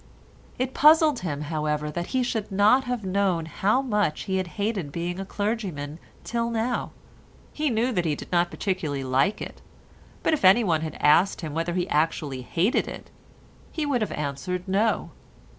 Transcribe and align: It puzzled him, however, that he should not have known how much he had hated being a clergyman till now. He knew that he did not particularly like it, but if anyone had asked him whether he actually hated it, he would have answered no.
It 0.57 0.73
puzzled 0.73 1.19
him, 1.19 1.41
however, 1.41 1.91
that 1.91 2.07
he 2.07 2.23
should 2.23 2.51
not 2.51 2.85
have 2.85 3.05
known 3.05 3.45
how 3.45 3.83
much 3.83 4.21
he 4.23 4.37
had 4.37 4.47
hated 4.57 4.91
being 4.91 5.19
a 5.19 5.25
clergyman 5.25 5.99
till 6.23 6.49
now. 6.49 6.89
He 7.53 7.69
knew 7.69 7.91
that 7.91 8.05
he 8.05 8.15
did 8.15 8.31
not 8.31 8.49
particularly 8.49 9.03
like 9.03 9.43
it, 9.43 9.61
but 10.23 10.33
if 10.33 10.43
anyone 10.43 10.81
had 10.81 10.95
asked 10.99 11.41
him 11.41 11.53
whether 11.53 11.73
he 11.75 11.87
actually 11.87 12.41
hated 12.41 12.87
it, 12.87 13.11
he 13.71 13.85
would 13.85 14.01
have 14.01 14.11
answered 14.13 14.67
no. 14.67 15.11